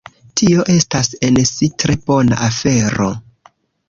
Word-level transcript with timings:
Tio 0.39 0.63
estas 0.75 1.09
en 1.27 1.37
si 1.49 1.69
tre 1.83 1.97
bona 2.07 2.39
afero. 2.47 3.11